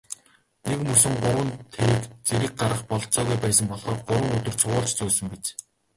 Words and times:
Нэгмөсөн 0.67 1.13
гурван 1.23 1.49
тэрэг 1.73 2.01
зэрэг 2.27 2.51
гаргах 2.59 2.83
бололцоогүй 2.89 3.37
байсан 3.41 3.65
болохоор 3.69 3.99
гурван 4.07 4.35
өдөр 4.37 4.55
цувуулж 4.61 4.91
зөөсөн 4.97 5.27
биз. 5.33 5.47